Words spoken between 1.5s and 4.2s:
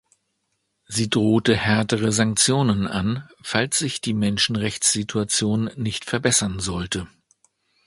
härtere Sanktionen an, falls sich die